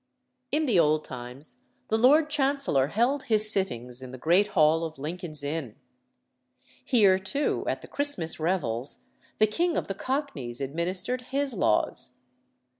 [0.51, 1.57] In the old times
[1.89, 5.75] the Lord Chancellor held his sittings in the great hall of Lincoln's Inn.
[6.83, 9.05] Here, too, at the Christmas revels,
[9.37, 12.15] the King of the Cockneys administered his laws.